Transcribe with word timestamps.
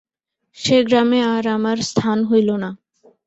সে-গ্রামে 0.57 1.19
আর 1.33 1.43
আমার 1.47 1.77
স্থান 1.89 2.17
হইল 2.25 2.49
না। 2.63 2.69